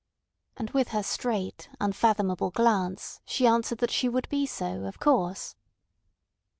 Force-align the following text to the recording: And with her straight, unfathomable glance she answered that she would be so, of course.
And 0.57 0.71
with 0.71 0.87
her 0.87 1.03
straight, 1.03 1.69
unfathomable 1.79 2.49
glance 2.49 3.21
she 3.23 3.45
answered 3.45 3.77
that 3.77 3.91
she 3.91 4.09
would 4.09 4.27
be 4.29 4.47
so, 4.47 4.85
of 4.85 4.99
course. 4.99 5.55